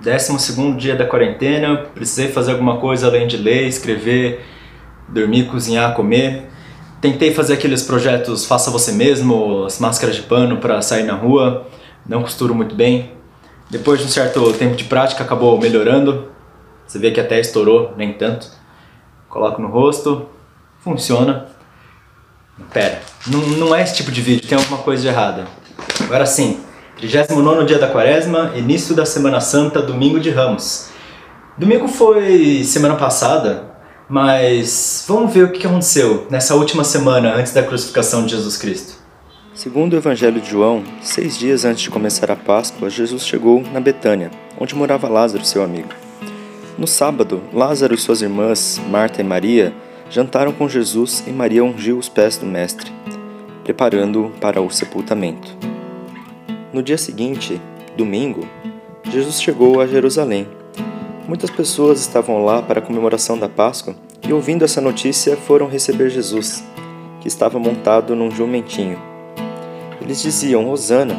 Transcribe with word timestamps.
Décimo 0.00 0.38
segundo 0.38 0.76
dia 0.76 0.94
da 0.94 1.06
quarentena, 1.06 1.78
precisei 1.94 2.28
fazer 2.28 2.52
alguma 2.52 2.78
coisa 2.78 3.06
além 3.06 3.26
de 3.26 3.36
ler, 3.36 3.66
escrever, 3.66 4.44
dormir, 5.08 5.46
cozinhar, 5.46 5.94
comer. 5.94 6.50
Tentei 7.00 7.32
fazer 7.32 7.54
aqueles 7.54 7.82
projetos 7.82 8.44
faça 8.44 8.70
você 8.70 8.92
mesmo, 8.92 9.64
as 9.64 9.78
máscaras 9.78 10.16
de 10.16 10.22
pano 10.22 10.58
para 10.58 10.82
sair 10.82 11.04
na 11.04 11.14
rua, 11.14 11.66
não 12.06 12.22
costuro 12.22 12.54
muito 12.54 12.74
bem. 12.74 13.12
Depois 13.70 14.00
de 14.00 14.06
um 14.06 14.08
certo 14.08 14.52
tempo 14.52 14.76
de 14.76 14.84
prática 14.84 15.24
acabou 15.24 15.58
melhorando. 15.58 16.28
Você 16.86 16.98
vê 16.98 17.10
que 17.10 17.20
até 17.20 17.40
estourou, 17.40 17.92
nem 17.96 18.12
tanto. 18.12 18.48
Coloco 19.28 19.60
no 19.60 19.68
rosto, 19.68 20.28
funciona. 20.80 21.48
Pera, 22.72 23.02
não, 23.26 23.40
não 23.40 23.74
é 23.74 23.82
esse 23.82 23.96
tipo 23.96 24.12
de 24.12 24.20
vídeo, 24.20 24.48
tem 24.48 24.56
alguma 24.56 24.78
coisa 24.78 25.02
de 25.02 25.08
errada. 25.08 25.46
Agora 26.00 26.24
sim, 26.24 26.60
39 26.96 27.66
dia 27.66 27.78
da 27.78 27.88
quaresma, 27.88 28.52
início 28.56 28.94
da 28.94 29.04
Semana 29.04 29.38
Santa, 29.38 29.82
domingo 29.82 30.18
de 30.18 30.30
Ramos. 30.30 30.88
Domingo 31.58 31.88
foi 31.88 32.64
semana 32.64 32.96
passada, 32.96 33.76
mas 34.08 35.04
vamos 35.06 35.32
ver 35.32 35.44
o 35.44 35.52
que 35.52 35.66
aconteceu 35.66 36.26
nessa 36.30 36.54
última 36.54 36.84
semana 36.84 37.34
antes 37.34 37.52
da 37.52 37.62
crucificação 37.62 38.24
de 38.24 38.30
Jesus 38.30 38.56
Cristo. 38.56 38.94
Segundo 39.54 39.92
o 39.92 39.96
Evangelho 39.96 40.40
de 40.40 40.50
João, 40.50 40.82
seis 41.02 41.38
dias 41.38 41.66
antes 41.66 41.82
de 41.82 41.90
começar 41.90 42.30
a 42.30 42.36
Páscoa, 42.36 42.88
Jesus 42.88 43.26
chegou 43.26 43.62
na 43.72 43.80
Betânia, 43.80 44.30
onde 44.58 44.74
morava 44.74 45.06
Lázaro, 45.06 45.44
seu 45.44 45.62
amigo. 45.62 45.90
No 46.78 46.86
sábado, 46.86 47.42
Lázaro 47.52 47.94
e 47.94 47.98
suas 47.98 48.22
irmãs, 48.22 48.80
Marta 48.88 49.20
e 49.20 49.24
Maria, 49.24 49.74
jantaram 50.08 50.50
com 50.50 50.66
Jesus 50.66 51.22
e 51.26 51.30
Maria 51.30 51.62
ungiu 51.62 51.98
os 51.98 52.08
pés 52.08 52.38
do 52.38 52.46
Mestre, 52.46 52.90
preparando-o 53.64 54.30
para 54.40 54.62
o 54.62 54.70
sepultamento. 54.70 55.65
No 56.76 56.82
dia 56.82 56.98
seguinte, 56.98 57.58
domingo, 57.96 58.46
Jesus 59.10 59.40
chegou 59.40 59.80
a 59.80 59.86
Jerusalém. 59.86 60.46
Muitas 61.26 61.48
pessoas 61.48 62.00
estavam 62.00 62.44
lá 62.44 62.60
para 62.60 62.80
a 62.80 62.82
comemoração 62.82 63.38
da 63.38 63.48
Páscoa 63.48 63.96
e, 64.28 64.30
ouvindo 64.30 64.62
essa 64.62 64.78
notícia, 64.78 65.38
foram 65.38 65.68
receber 65.68 66.10
Jesus, 66.10 66.62
que 67.18 67.28
estava 67.28 67.58
montado 67.58 68.14
num 68.14 68.30
jumentinho. 68.30 69.00
Eles 70.02 70.20
diziam: 70.20 70.68
Hosana, 70.68 71.16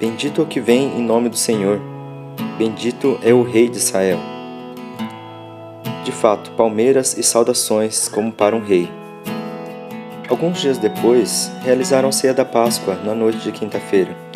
bendito 0.00 0.40
é 0.40 0.44
o 0.44 0.48
que 0.48 0.58
vem 0.58 0.98
em 0.98 1.00
nome 1.00 1.28
do 1.28 1.36
Senhor, 1.36 1.80
bendito 2.58 3.20
é 3.22 3.32
o 3.32 3.44
Rei 3.44 3.68
de 3.68 3.76
Israel. 3.76 4.18
De 6.02 6.10
fato, 6.10 6.50
palmeiras 6.56 7.16
e 7.16 7.22
saudações 7.22 8.08
como 8.08 8.32
para 8.32 8.56
um 8.56 8.64
rei. 8.64 8.90
Alguns 10.28 10.60
dias 10.60 10.76
depois, 10.76 11.52
realizaram 11.62 12.08
a 12.08 12.12
ceia 12.12 12.34
da 12.34 12.44
Páscoa 12.44 12.96
na 13.04 13.14
noite 13.14 13.38
de 13.38 13.52
quinta-feira. 13.52 14.26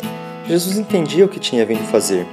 Jesus 0.51 0.77
entendia 0.77 1.23
o 1.23 1.29
que 1.29 1.39
tinha 1.39 1.65
vindo 1.65 1.79
fazer. 1.85 2.27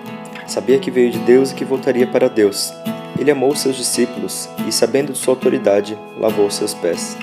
Sabia 0.44 0.80
que 0.80 0.90
veio 0.90 1.08
de 1.08 1.20
Deus 1.20 1.52
e 1.52 1.54
que 1.54 1.64
voltaria 1.64 2.04
para 2.04 2.28
Deus. 2.28 2.72
Ele 3.16 3.30
amou 3.30 3.54
seus 3.54 3.76
discípulos 3.76 4.48
e, 4.66 4.72
sabendo 4.72 5.12
de 5.12 5.18
sua 5.18 5.34
autoridade, 5.34 5.96
lavou 6.18 6.50
seus 6.50 6.74
pés. 6.74 7.16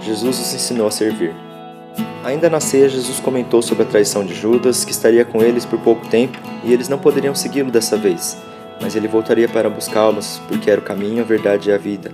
Jesus 0.00 0.40
os 0.40 0.52
ensinou 0.52 0.88
a 0.88 0.90
servir. 0.90 1.32
Ainda 2.24 2.50
na 2.50 2.58
ceia, 2.58 2.88
Jesus 2.88 3.20
comentou 3.20 3.62
sobre 3.62 3.84
a 3.84 3.86
traição 3.86 4.26
de 4.26 4.34
Judas, 4.34 4.84
que 4.84 4.90
estaria 4.90 5.24
com 5.24 5.40
eles 5.40 5.64
por 5.64 5.78
pouco 5.78 6.08
tempo 6.08 6.36
e 6.64 6.72
eles 6.72 6.88
não 6.88 6.98
poderiam 6.98 7.36
segui-lo 7.36 7.70
dessa 7.70 7.96
vez, 7.96 8.36
mas 8.80 8.96
ele 8.96 9.06
voltaria 9.06 9.48
para 9.48 9.70
buscá-los, 9.70 10.42
porque 10.48 10.68
era 10.68 10.80
o 10.80 10.84
caminho, 10.84 11.22
a 11.22 11.24
verdade 11.24 11.70
e 11.70 11.72
a 11.72 11.78
vida. 11.78 12.10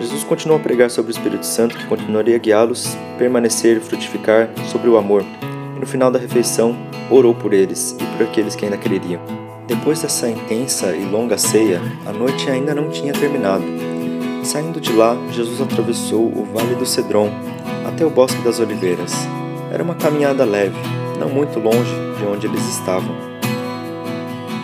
Jesus 0.00 0.24
continuou 0.24 0.58
a 0.58 0.62
pregar 0.62 0.90
sobre 0.90 1.12
o 1.12 1.14
Espírito 1.14 1.44
Santo, 1.44 1.76
que 1.76 1.86
continuaria 1.88 2.36
a 2.36 2.38
guiá-los, 2.38 2.96
permanecer 3.18 3.76
e 3.76 3.80
frutificar 3.80 4.48
sobre 4.70 4.88
o 4.88 4.96
amor. 4.96 5.26
No 5.80 5.86
final 5.86 6.10
da 6.10 6.18
refeição, 6.18 6.76
orou 7.08 7.34
por 7.34 7.54
eles 7.54 7.96
e 7.98 8.04
por 8.04 8.26
aqueles 8.26 8.54
que 8.54 8.66
ainda 8.66 8.76
creriam. 8.76 9.22
Depois 9.66 10.02
dessa 10.02 10.28
intensa 10.28 10.94
e 10.94 11.06
longa 11.06 11.38
ceia, 11.38 11.80
a 12.04 12.12
noite 12.12 12.50
ainda 12.50 12.74
não 12.74 12.90
tinha 12.90 13.14
terminado. 13.14 13.64
Saindo 14.44 14.78
de 14.78 14.92
lá, 14.92 15.16
Jesus 15.30 15.58
atravessou 15.58 16.26
o 16.26 16.46
Vale 16.52 16.74
do 16.74 16.84
Cedron 16.84 17.30
até 17.88 18.04
o 18.04 18.10
Bosque 18.10 18.42
das 18.42 18.60
Oliveiras. 18.60 19.14
Era 19.72 19.82
uma 19.82 19.94
caminhada 19.94 20.44
leve, 20.44 20.76
não 21.18 21.30
muito 21.30 21.58
longe 21.58 21.94
de 22.18 22.26
onde 22.26 22.46
eles 22.46 22.68
estavam. 22.68 23.14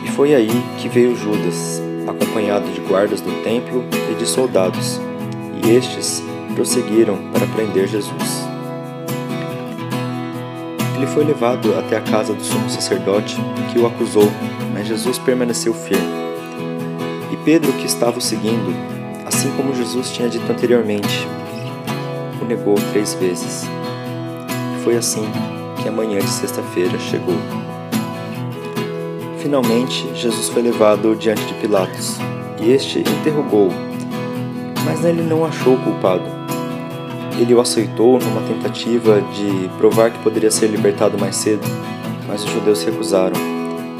E 0.04 0.10
foi 0.10 0.34
aí 0.34 0.50
que 0.76 0.86
veio 0.86 1.16
Judas, 1.16 1.80
acompanhado 2.06 2.70
de 2.72 2.80
guardas 2.82 3.22
do 3.22 3.32
templo 3.42 3.82
e 4.12 4.14
de 4.16 4.26
soldados, 4.26 5.00
e 5.64 5.70
estes 5.70 6.22
prosseguiram 6.54 7.16
para 7.32 7.46
prender 7.46 7.88
Jesus. 7.88 8.45
Ele 10.96 11.06
foi 11.06 11.24
levado 11.24 11.78
até 11.78 11.98
a 11.98 12.00
casa 12.00 12.32
do 12.32 12.42
sumo 12.42 12.70
sacerdote, 12.70 13.36
que 13.70 13.78
o 13.78 13.86
acusou, 13.86 14.32
mas 14.72 14.86
Jesus 14.86 15.18
permaneceu 15.18 15.74
firme. 15.74 16.16
E 17.30 17.36
Pedro, 17.44 17.70
que 17.74 17.84
estava 17.84 18.16
o 18.16 18.20
seguindo, 18.20 18.74
assim 19.26 19.50
como 19.58 19.74
Jesus 19.74 20.10
tinha 20.10 20.26
dito 20.26 20.50
anteriormente, 20.50 21.28
o 22.40 22.46
negou 22.46 22.76
três 22.92 23.12
vezes. 23.12 23.68
Foi 24.84 24.96
assim 24.96 25.28
que 25.82 25.86
a 25.86 25.92
manhã 25.92 26.18
de 26.18 26.30
sexta-feira 26.30 26.98
chegou. 26.98 27.36
Finalmente, 29.38 30.08
Jesus 30.14 30.48
foi 30.48 30.62
levado 30.62 31.14
diante 31.14 31.44
de 31.44 31.54
Pilatos, 31.54 32.16
e 32.58 32.70
este 32.70 33.00
interrogou-o, 33.00 33.70
mas 34.86 35.02
nele 35.02 35.22
não 35.22 35.44
achou 35.44 35.74
o 35.74 35.78
culpado 35.78 36.45
ele 37.38 37.54
o 37.54 37.60
aceitou 37.60 38.18
numa 38.18 38.40
tentativa 38.42 39.20
de 39.20 39.68
provar 39.76 40.10
que 40.10 40.18
poderia 40.20 40.50
ser 40.50 40.68
libertado 40.68 41.18
mais 41.18 41.36
cedo, 41.36 41.62
mas 42.26 42.44
os 42.44 42.50
judeus 42.50 42.82
recusaram. 42.82 43.36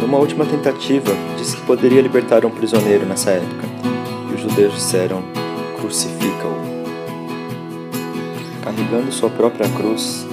Numa 0.01 0.19
última 0.19 0.45
tentativa, 0.45 1.13
disse 1.37 1.57
que 1.57 1.63
poderia 1.63 2.01
libertar 2.01 2.45
um 2.45 2.51
prisioneiro 2.51 3.07
nessa 3.07 3.31
época, 3.31 3.67
e 4.31 4.35
os 4.35 4.41
judeus 4.41 4.75
disseram: 4.75 5.23
crucifica-o. 5.79 6.57
Carregando 8.63 9.13
sua 9.13 9.31
própria 9.31 9.69
cruz, 9.71 10.27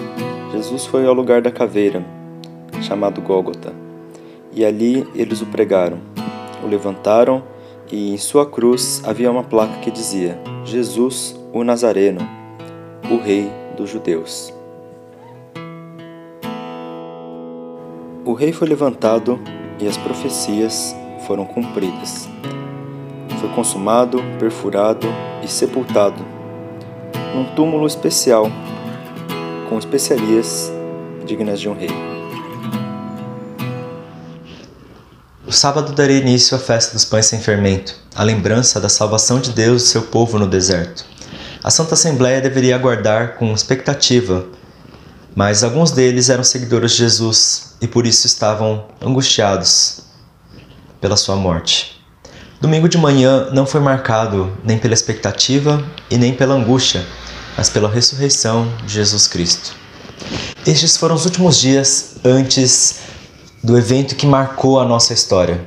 Jesus 0.51 0.85
foi 0.85 1.05
ao 1.05 1.13
lugar 1.13 1.41
da 1.41 1.51
caveira, 1.51 2.03
chamado 2.81 3.21
Gólgota, 3.21 3.73
e 4.53 4.65
ali 4.65 5.07
eles 5.13 5.41
o 5.41 5.45
pregaram. 5.45 5.99
O 6.63 6.67
levantaram 6.67 7.43
e 7.91 8.13
em 8.13 8.17
sua 8.17 8.45
cruz 8.45 9.01
havia 9.05 9.29
uma 9.29 9.43
placa 9.43 9.79
que 9.79 9.91
dizia: 9.91 10.39
Jesus, 10.63 11.37
o 11.51 11.63
Nazareno 11.63 12.42
o 13.09 13.17
Rei 13.17 13.51
dos 13.75 13.89
Judeus. 13.89 14.53
O 18.25 18.33
rei 18.33 18.53
foi 18.53 18.67
levantado 18.69 19.39
e 19.79 19.87
as 19.87 19.97
profecias 19.97 20.95
foram 21.27 21.45
cumpridas. 21.45 22.29
Foi 23.39 23.49
consumado, 23.49 24.19
perfurado 24.39 25.07
e 25.43 25.47
sepultado 25.47 26.23
num 27.35 27.43
túmulo 27.55 27.87
especial, 27.87 28.49
com 29.67 29.77
especiarias 29.77 30.71
dignas 31.25 31.59
de 31.59 31.67
um 31.67 31.73
rei. 31.73 31.89
O 35.45 35.51
sábado 35.51 35.93
daria 35.93 36.17
início 36.17 36.55
à 36.55 36.59
festa 36.59 36.93
dos 36.93 37.05
pães 37.05 37.25
sem 37.25 37.39
fermento, 37.39 37.95
a 38.15 38.23
lembrança 38.23 38.79
da 38.79 38.89
salvação 38.89 39.39
de 39.39 39.51
Deus 39.51 39.83
do 39.83 39.87
seu 39.87 40.03
povo 40.03 40.39
no 40.39 40.47
deserto. 40.47 41.12
A 41.63 41.69
Santa 41.69 41.93
Assembleia 41.93 42.41
deveria 42.41 42.75
aguardar 42.75 43.35
com 43.35 43.53
expectativa, 43.53 44.45
mas 45.33 45.63
alguns 45.63 45.91
deles 45.91 46.29
eram 46.29 46.43
seguidores 46.43 46.91
de 46.91 46.97
Jesus 46.97 47.75
e 47.79 47.87
por 47.87 48.05
isso 48.05 48.27
estavam 48.27 48.87
angustiados 49.01 50.01
pela 50.99 51.15
sua 51.15 51.37
morte. 51.37 52.03
Domingo 52.59 52.89
de 52.89 52.97
manhã 52.97 53.49
não 53.53 53.65
foi 53.65 53.79
marcado 53.79 54.51
nem 54.61 54.77
pela 54.77 54.93
expectativa 54.93 55.81
e 56.11 56.17
nem 56.17 56.33
pela 56.33 56.53
angústia, 56.53 57.05
mas 57.55 57.69
pela 57.69 57.89
ressurreição 57.89 58.67
de 58.85 58.95
Jesus 58.95 59.25
Cristo. 59.25 59.73
Estes 60.67 60.97
foram 60.97 61.15
os 61.15 61.23
últimos 61.23 61.57
dias 61.57 62.15
antes 62.25 62.99
do 63.63 63.77
evento 63.77 64.17
que 64.17 64.25
marcou 64.25 64.81
a 64.81 64.85
nossa 64.85 65.13
história. 65.13 65.61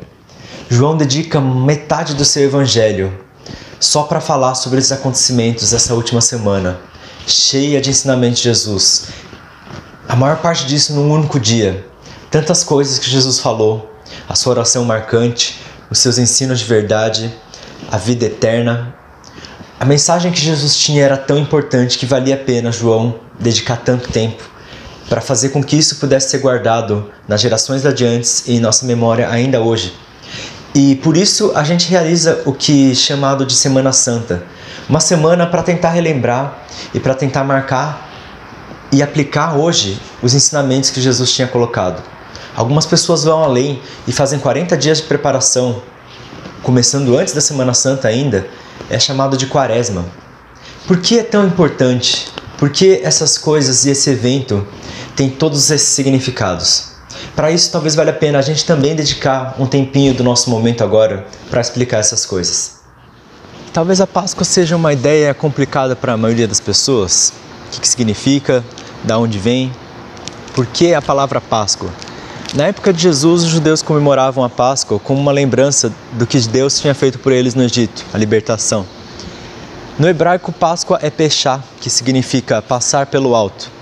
João 0.69 0.95
dedica 0.95 1.41
metade 1.41 2.13
do 2.15 2.25
seu 2.25 2.43
evangelho 2.43 3.25
só 3.79 4.05
para 4.05 4.21
falar 4.21 4.55
sobre 4.55 4.79
esses 4.79 4.93
acontecimentos 4.93 5.71
dessa 5.71 5.95
última 5.95 6.21
semana, 6.21 6.79
cheia 7.27 7.81
de 7.81 7.91
ensinamentos 7.91 8.39
de 8.39 8.45
Jesus. 8.45 9.07
A 10.09 10.15
maior 10.15 10.39
parte 10.39 10.67
disso 10.67 10.95
num 10.95 11.11
único 11.11 11.39
dia. 11.39 11.87
Tantas 12.31 12.63
coisas 12.65 12.99
que 12.99 13.11
Jesus 13.11 13.39
falou, 13.39 13.91
a 14.29 14.35
sua 14.35 14.53
oração 14.53 14.85
marcante, 14.85 15.61
os 15.91 15.99
seus 15.99 16.19
ensinos 16.19 16.61
de 16.61 16.65
verdade, 16.65 17.33
a 17.91 17.99
vida 17.99 18.27
eterna. 18.27 18.95
A 19.79 19.85
mensagem 19.85 20.33
que 20.33 20.41
Jesus 20.41 20.77
tinha 20.77 21.05
era 21.05 21.17
tão 21.17 21.39
importante 21.39 21.99
que 21.99 22.07
valia 22.07 22.35
a 22.35 22.39
pena 22.39 22.73
João 22.73 23.17
dedicar 23.39 23.77
tanto 23.77 24.11
tempo 24.11 24.43
para 25.09 25.21
fazer 25.21 25.51
com 25.51 25.63
que 25.63 25.77
isso 25.77 25.97
pudesse 25.97 26.31
ser 26.31 26.39
guardado 26.39 27.11
nas 27.29 27.41
gerações 27.41 27.87
adiantes 27.87 28.45
e 28.47 28.57
em 28.57 28.61
nossa 28.61 28.85
memória 28.87 29.29
ainda 29.29 29.61
hoje. 29.61 29.95
E 30.79 30.95
por 30.97 31.17
isso 31.17 31.53
a 31.55 31.65
gente 31.65 31.89
realiza 31.89 32.43
o 32.45 32.53
que 32.53 32.91
é 32.91 32.95
chamado 32.95 33.47
de 33.47 33.55
Semana 33.55 33.95
Santa, 33.95 34.43
uma 34.87 35.01
semana 35.01 35.47
para 35.47 35.63
tentar 35.63 35.89
relembrar 35.89 36.67
e 36.93 37.01
para 37.01 37.15
tentar 37.15 37.45
marcar 37.45 38.11
e 38.93 39.03
aplicar 39.03 39.57
hoje 39.57 39.99
os 40.23 40.35
ensinamentos 40.35 40.91
que 40.91 41.01
Jesus 41.01 41.33
tinha 41.33 41.49
colocado. 41.49 42.03
Algumas 42.55 42.85
pessoas 42.85 43.25
vão 43.25 43.43
além 43.43 43.81
e 44.07 44.13
fazem 44.13 44.39
40 44.39 44.77
dias 44.77 44.99
de 44.99 45.05
preparação, 45.05 45.81
começando 46.63 47.17
antes 47.17 47.33
da 47.33 47.41
Semana 47.41 47.73
Santa 47.73 48.09
ainda, 48.09 48.47
é 48.91 48.99
chamado 48.99 49.35
de 49.35 49.47
Quaresma. 49.47 50.05
Por 50.87 50.99
que 50.99 51.19
é 51.19 51.23
tão 51.23 51.47
importante? 51.47 52.29
Por 52.59 52.69
que 52.69 53.01
essas 53.03 53.39
coisas 53.39 53.87
e 53.87 53.91
esse 53.93 54.11
evento 54.11 54.69
têm 55.17 55.31
todos 55.31 55.71
esses 55.71 55.89
significados? 55.89 56.96
Para 57.35 57.51
isso, 57.51 57.71
talvez 57.71 57.95
valha 57.95 58.11
a 58.11 58.15
pena 58.15 58.39
a 58.39 58.43
gente 58.43 58.65
também 58.65 58.95
dedicar 58.95 59.55
um 59.59 59.67
tempinho 59.67 60.15
do 60.15 60.25
nosso 60.25 60.49
momento 60.49 60.83
agora 60.83 61.27
para 61.51 61.61
explicar 61.61 61.99
essas 61.99 62.25
coisas. 62.25 62.77
Talvez 63.73 64.01
a 64.01 64.07
Páscoa 64.07 64.45
seja 64.45 64.75
uma 64.75 64.93
ideia 64.93 65.35
complicada 65.35 65.95
para 65.95 66.15
a 66.15 66.17
maioria 66.17 66.49
das 66.49 66.61
pessoas. 66.61 67.33
O 67.67 67.71
que, 67.73 67.81
que 67.81 67.89
significa? 67.89 68.65
Da 69.05 69.19
onde 69.19 69.39
vem? 69.39 69.71
Por 70.55 70.65
que 70.65 70.95
a 70.95 71.03
palavra 71.03 71.41
Páscoa? 71.41 71.91
Na 72.55 72.69
época 72.69 72.91
de 72.91 73.03
Jesus, 73.03 73.43
os 73.43 73.51
judeus 73.51 73.83
comemoravam 73.83 74.43
a 74.43 74.49
Páscoa 74.49 74.99
como 74.99 75.21
uma 75.21 75.33
lembrança 75.33 75.93
do 76.13 76.27
que 76.27 76.41
Deus 76.41 76.81
tinha 76.81 76.95
feito 76.95 77.19
por 77.19 77.33
eles 77.33 77.55
no 77.55 77.63
Egito, 77.63 78.03
a 78.15 78.17
libertação. 78.17 78.87
No 79.99 80.09
hebraico, 80.09 80.53
Páscoa 80.53 80.99
é 81.03 81.11
pechá, 81.11 81.61
que 81.81 81.91
significa 81.91 82.63
passar 82.63 83.07
pelo 83.07 83.35
alto. 83.35 83.76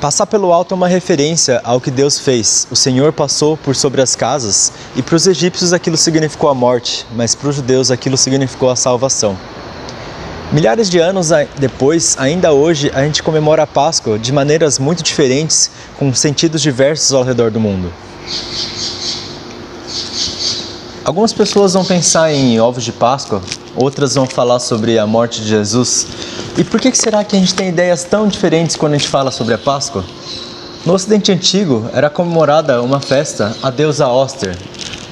Passar 0.00 0.26
pelo 0.26 0.52
alto 0.52 0.74
é 0.74 0.76
uma 0.76 0.88
referência 0.88 1.58
ao 1.64 1.80
que 1.80 1.90
Deus 1.90 2.18
fez. 2.18 2.68
O 2.70 2.76
Senhor 2.76 3.14
passou 3.14 3.56
por 3.56 3.74
sobre 3.74 4.02
as 4.02 4.14
casas 4.14 4.70
e 4.94 5.00
para 5.00 5.16
os 5.16 5.26
egípcios 5.26 5.72
aquilo 5.72 5.96
significou 5.96 6.50
a 6.50 6.54
morte, 6.54 7.06
mas 7.14 7.34
para 7.34 7.48
os 7.48 7.56
judeus 7.56 7.90
aquilo 7.90 8.16
significou 8.16 8.68
a 8.68 8.76
salvação. 8.76 9.36
Milhares 10.52 10.90
de 10.90 10.98
anos 10.98 11.30
depois, 11.58 12.14
ainda 12.18 12.52
hoje, 12.52 12.90
a 12.94 13.02
gente 13.04 13.22
comemora 13.22 13.62
a 13.62 13.66
Páscoa 13.66 14.18
de 14.18 14.32
maneiras 14.32 14.78
muito 14.78 15.02
diferentes, 15.02 15.70
com 15.98 16.14
sentidos 16.14 16.60
diversos 16.60 17.12
ao 17.12 17.24
redor 17.24 17.50
do 17.50 17.58
mundo. 17.58 17.90
Algumas 21.06 21.32
pessoas 21.32 21.74
vão 21.74 21.84
pensar 21.84 22.32
em 22.32 22.58
ovos 22.58 22.82
de 22.82 22.90
Páscoa, 22.90 23.40
outras 23.76 24.16
vão 24.16 24.26
falar 24.26 24.58
sobre 24.58 24.98
a 24.98 25.06
morte 25.06 25.40
de 25.40 25.46
Jesus. 25.46 26.04
E 26.58 26.64
por 26.64 26.80
que 26.80 26.92
será 26.96 27.22
que 27.22 27.36
a 27.36 27.38
gente 27.38 27.54
tem 27.54 27.68
ideias 27.68 28.02
tão 28.02 28.26
diferentes 28.26 28.74
quando 28.74 28.94
a 28.94 28.98
gente 28.98 29.08
fala 29.08 29.30
sobre 29.30 29.54
a 29.54 29.58
Páscoa? 29.58 30.04
No 30.84 30.94
Ocidente 30.94 31.30
Antigo 31.30 31.88
era 31.92 32.10
comemorada 32.10 32.82
uma 32.82 32.98
festa 32.98 33.56
à 33.62 33.70
deusa 33.70 34.08
Oster. 34.08 34.58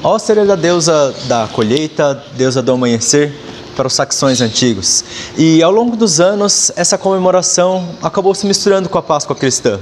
Oster 0.02 0.38
era 0.38 0.55
a 0.55 0.56
deusa 0.56 1.14
da 1.26 1.46
colheita, 1.52 2.20
deusa 2.37 2.61
do 2.61 2.73
amanhecer, 2.73 3.32
para 3.76 3.87
os 3.87 3.94
saxões 3.94 4.41
antigos. 4.41 5.05
E 5.38 5.62
ao 5.62 5.70
longo 5.70 5.96
dos 5.96 6.19
anos, 6.19 6.73
essa 6.75 6.99
comemoração 6.99 7.88
acabou 8.02 8.35
se 8.35 8.46
misturando 8.46 8.88
com 8.88 8.99
a 8.99 9.02
Páscoa 9.02 9.37
cristã, 9.37 9.79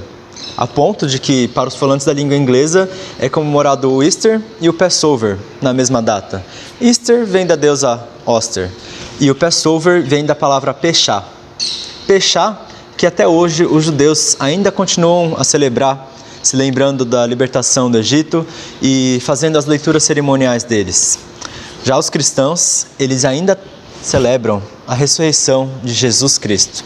a 0.57 0.67
ponto 0.67 1.07
de 1.07 1.19
que, 1.19 1.49
para 1.49 1.69
os 1.69 1.75
falantes 1.75 2.07
da 2.07 2.13
língua 2.13 2.37
inglesa, 2.37 2.89
é 3.19 3.29
comemorado 3.29 3.91
o 3.91 4.03
Easter 4.03 4.41
e 4.61 4.69
o 4.69 4.73
Passover 4.73 5.39
na 5.61 5.73
mesma 5.73 6.03
data. 6.03 6.45
Easter 6.81 7.25
vem 7.25 7.47
da 7.47 7.57
deusa 7.57 8.03
Oster 8.27 8.71
e 9.21 9.31
o 9.31 9.35
Passover 9.35 10.03
vem 10.03 10.25
da 10.25 10.35
palavra 10.35 10.75
Pechá. 10.75 11.25
Pechá, 12.07 12.59
que 12.97 13.07
até 13.07 13.27
hoje 13.27 13.65
os 13.65 13.85
judeus 13.85 14.37
ainda 14.39 14.71
continuam 14.71 15.35
a 15.39 15.45
celebrar, 15.45 16.13
se 16.43 16.57
lembrando 16.57 17.05
da 17.05 17.27
libertação 17.27 17.91
do 17.91 17.99
Egito 17.99 18.47
e 18.81 19.19
fazendo 19.23 19.57
as 19.57 19.67
leituras 19.67 20.05
cerimoniais 20.05 20.65
deles. 20.65 21.19
Já 21.85 21.99
os 21.99 22.11
cristãos, 22.11 22.87
eles 22.99 23.25
ainda 23.25 23.59
celebram 24.03 24.63
a 24.87 24.95
ressurreição 24.95 25.71
de 25.83 25.93
Jesus 25.93 26.39
Cristo. 26.39 26.85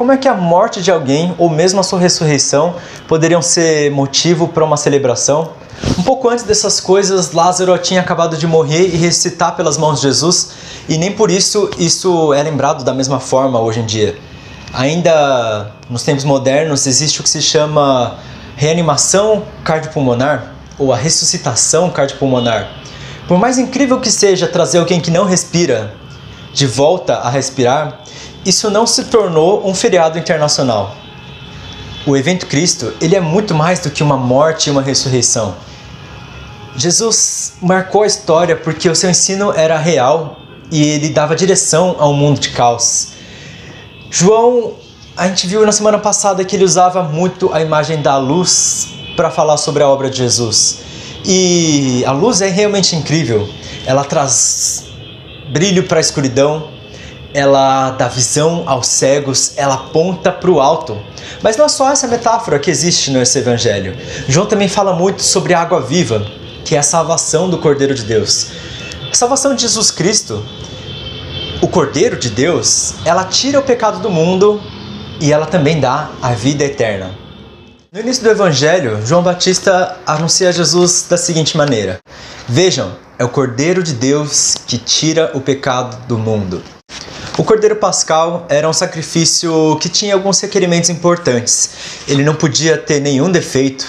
Como 0.00 0.12
é 0.12 0.16
que 0.16 0.26
a 0.26 0.32
morte 0.32 0.80
de 0.80 0.90
alguém 0.90 1.34
ou 1.36 1.50
mesmo 1.50 1.78
a 1.78 1.82
sua 1.82 1.98
ressurreição 1.98 2.74
poderiam 3.06 3.42
ser 3.42 3.90
motivo 3.90 4.48
para 4.48 4.64
uma 4.64 4.78
celebração? 4.78 5.50
Um 5.98 6.02
pouco 6.02 6.30
antes 6.30 6.42
dessas 6.42 6.80
coisas, 6.80 7.32
Lázaro 7.32 7.76
tinha 7.76 8.00
acabado 8.00 8.38
de 8.38 8.46
morrer 8.46 8.86
e 8.86 8.96
ressuscitar 8.96 9.56
pelas 9.56 9.76
mãos 9.76 10.00
de 10.00 10.06
Jesus, 10.06 10.52
e 10.88 10.96
nem 10.96 11.12
por 11.12 11.30
isso 11.30 11.68
isso 11.78 12.32
é 12.32 12.42
lembrado 12.42 12.82
da 12.82 12.94
mesma 12.94 13.20
forma 13.20 13.60
hoje 13.60 13.80
em 13.80 13.84
dia. 13.84 14.16
Ainda 14.72 15.70
nos 15.90 16.02
tempos 16.02 16.24
modernos 16.24 16.86
existe 16.86 17.20
o 17.20 17.22
que 17.22 17.28
se 17.28 17.42
chama 17.42 18.16
reanimação 18.56 19.42
cardiopulmonar 19.62 20.54
ou 20.78 20.94
a 20.94 20.96
ressuscitação 20.96 21.90
cardiopulmonar. 21.90 22.70
Por 23.28 23.38
mais 23.38 23.58
incrível 23.58 24.00
que 24.00 24.10
seja 24.10 24.48
trazer 24.48 24.78
alguém 24.78 24.98
que 24.98 25.10
não 25.10 25.26
respira 25.26 25.92
de 26.54 26.66
volta 26.66 27.16
a 27.16 27.28
respirar, 27.28 28.00
isso 28.44 28.70
não 28.70 28.86
se 28.86 29.04
tornou 29.04 29.66
um 29.68 29.74
feriado 29.74 30.18
internacional. 30.18 30.94
O 32.06 32.16
evento 32.16 32.46
Cristo, 32.46 32.92
ele 33.00 33.14
é 33.14 33.20
muito 33.20 33.54
mais 33.54 33.80
do 33.80 33.90
que 33.90 34.02
uma 34.02 34.16
morte 34.16 34.68
e 34.68 34.70
uma 34.70 34.80
ressurreição. 34.80 35.54
Jesus 36.76 37.54
marcou 37.60 38.02
a 38.02 38.06
história 38.06 38.56
porque 38.56 38.88
o 38.88 38.94
seu 38.94 39.10
ensino 39.10 39.52
era 39.52 39.78
real 39.78 40.38
e 40.70 40.82
ele 40.82 41.10
dava 41.10 41.36
direção 41.36 41.96
a 41.98 42.08
um 42.08 42.14
mundo 42.14 42.40
de 42.40 42.50
caos. 42.50 43.08
João, 44.10 44.74
a 45.16 45.28
gente 45.28 45.46
viu 45.46 45.64
na 45.66 45.72
semana 45.72 45.98
passada 45.98 46.44
que 46.44 46.56
ele 46.56 46.64
usava 46.64 47.02
muito 47.02 47.52
a 47.52 47.60
imagem 47.60 48.00
da 48.00 48.16
luz 48.16 48.88
para 49.16 49.30
falar 49.30 49.56
sobre 49.56 49.82
a 49.82 49.88
obra 49.88 50.08
de 50.08 50.16
Jesus. 50.16 50.78
E 51.24 52.02
a 52.06 52.12
luz 52.12 52.40
é 52.40 52.48
realmente 52.48 52.96
incrível. 52.96 53.46
Ela 53.84 54.04
traz 54.04 54.86
brilho 55.52 55.86
para 55.86 55.98
a 55.98 56.00
escuridão, 56.00 56.70
ela 57.32 57.90
dá 57.90 58.08
visão 58.08 58.64
aos 58.66 58.86
cegos, 58.86 59.52
ela 59.56 59.74
aponta 59.74 60.32
para 60.32 60.50
o 60.50 60.60
alto. 60.60 61.00
Mas 61.42 61.56
não 61.56 61.64
é 61.64 61.68
só 61.68 61.90
essa 61.90 62.08
metáfora 62.08 62.58
que 62.58 62.70
existe 62.70 63.10
nesse 63.10 63.38
evangelho. 63.38 63.96
João 64.28 64.46
também 64.46 64.68
fala 64.68 64.92
muito 64.92 65.22
sobre 65.22 65.54
a 65.54 65.60
água 65.60 65.80
viva, 65.80 66.26
que 66.64 66.74
é 66.74 66.78
a 66.78 66.82
salvação 66.82 67.48
do 67.48 67.58
Cordeiro 67.58 67.94
de 67.94 68.02
Deus. 68.02 68.48
A 69.10 69.14
salvação 69.14 69.54
de 69.54 69.62
Jesus 69.62 69.90
Cristo, 69.90 70.44
o 71.62 71.68
Cordeiro 71.68 72.18
de 72.18 72.30
Deus, 72.30 72.94
ela 73.04 73.24
tira 73.24 73.58
o 73.58 73.62
pecado 73.62 74.00
do 74.00 74.10
mundo 74.10 74.60
e 75.20 75.32
ela 75.32 75.46
também 75.46 75.80
dá 75.80 76.10
a 76.22 76.32
vida 76.32 76.64
eterna. 76.64 77.14
No 77.92 77.98
início 77.98 78.22
do 78.22 78.30
Evangelho, 78.30 79.04
João 79.04 79.22
Batista 79.22 79.96
anuncia 80.06 80.52
Jesus 80.52 81.06
da 81.10 81.16
seguinte 81.16 81.56
maneira: 81.56 81.98
Vejam, 82.48 82.92
é 83.18 83.24
o 83.24 83.28
Cordeiro 83.28 83.82
de 83.82 83.92
Deus 83.92 84.54
que 84.66 84.78
tira 84.78 85.32
o 85.34 85.40
pecado 85.40 86.06
do 86.06 86.16
mundo. 86.16 86.62
O 87.40 87.42
Cordeiro 87.42 87.76
Pascal 87.76 88.44
era 88.50 88.68
um 88.68 88.72
sacrifício 88.74 89.78
que 89.80 89.88
tinha 89.88 90.12
alguns 90.12 90.38
requerimentos 90.40 90.90
importantes. 90.90 91.70
Ele 92.06 92.22
não 92.22 92.34
podia 92.34 92.76
ter 92.76 93.00
nenhum 93.00 93.32
defeito 93.32 93.86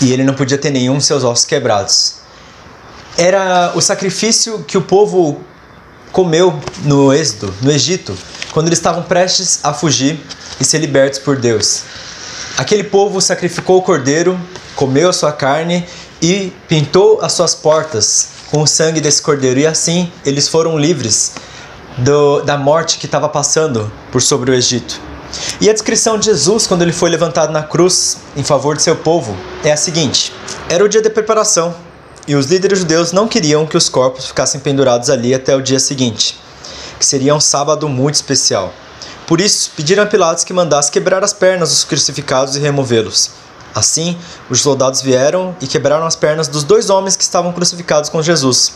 e 0.00 0.12
ele 0.12 0.22
não 0.22 0.34
podia 0.34 0.56
ter 0.56 0.70
nenhum 0.70 0.98
de 0.98 1.04
seus 1.04 1.24
ossos 1.24 1.44
quebrados. 1.44 2.18
Era 3.18 3.72
o 3.74 3.80
sacrifício 3.80 4.62
que 4.68 4.78
o 4.78 4.82
povo 4.82 5.40
comeu 6.12 6.56
no 6.84 7.12
Êxodo, 7.12 7.52
no 7.60 7.72
Egito, 7.72 8.16
quando 8.52 8.68
eles 8.68 8.78
estavam 8.78 9.02
prestes 9.02 9.58
a 9.64 9.74
fugir 9.74 10.20
e 10.60 10.64
ser 10.64 10.78
libertos 10.78 11.18
por 11.18 11.36
Deus. 11.36 11.82
Aquele 12.56 12.84
povo 12.84 13.20
sacrificou 13.20 13.78
o 13.78 13.82
cordeiro, 13.82 14.40
comeu 14.76 15.08
a 15.08 15.12
sua 15.12 15.32
carne 15.32 15.84
e 16.22 16.52
pintou 16.68 17.20
as 17.20 17.32
suas 17.32 17.52
portas 17.52 18.28
com 18.52 18.62
o 18.62 18.66
sangue 18.68 19.00
desse 19.00 19.20
cordeiro, 19.20 19.58
e 19.58 19.66
assim 19.66 20.12
eles 20.24 20.46
foram 20.46 20.78
livres 20.78 21.32
do, 21.98 22.42
da 22.42 22.56
morte 22.56 22.98
que 22.98 23.06
estava 23.06 23.28
passando 23.28 23.90
por 24.10 24.20
sobre 24.20 24.50
o 24.50 24.54
Egito. 24.54 25.00
E 25.60 25.68
a 25.68 25.72
descrição 25.72 26.18
de 26.18 26.26
Jesus, 26.26 26.66
quando 26.66 26.82
ele 26.82 26.92
foi 26.92 27.10
levantado 27.10 27.52
na 27.52 27.62
cruz 27.62 28.18
em 28.36 28.42
favor 28.42 28.76
de 28.76 28.82
seu 28.82 28.96
povo, 28.96 29.36
é 29.64 29.72
a 29.72 29.76
seguinte: 29.76 30.32
Era 30.68 30.84
o 30.84 30.88
dia 30.88 31.02
da 31.02 31.10
preparação, 31.10 31.74
e 32.26 32.34
os 32.34 32.46
líderes 32.46 32.78
judeus 32.78 33.12
não 33.12 33.28
queriam 33.28 33.66
que 33.66 33.76
os 33.76 33.88
corpos 33.88 34.26
ficassem 34.26 34.60
pendurados 34.60 35.10
ali 35.10 35.34
até 35.34 35.54
o 35.54 35.62
dia 35.62 35.80
seguinte, 35.80 36.38
que 36.98 37.04
seria 37.04 37.34
um 37.34 37.40
sábado 37.40 37.88
muito 37.88 38.14
especial. 38.14 38.72
Por 39.26 39.40
isso, 39.40 39.70
pediram 39.74 40.02
a 40.02 40.06
Pilatos 40.06 40.44
que 40.44 40.52
mandasse 40.52 40.90
quebrar 40.90 41.24
as 41.24 41.32
pernas 41.32 41.70
dos 41.70 41.84
crucificados 41.84 42.56
e 42.56 42.60
removê-los. 42.60 43.30
Assim, 43.74 44.16
os 44.48 44.60
soldados 44.60 45.02
vieram 45.02 45.56
e 45.60 45.66
quebraram 45.66 46.06
as 46.06 46.14
pernas 46.14 46.46
dos 46.46 46.62
dois 46.62 46.90
homens 46.90 47.16
que 47.16 47.24
estavam 47.24 47.52
crucificados 47.52 48.08
com 48.08 48.22
Jesus. 48.22 48.72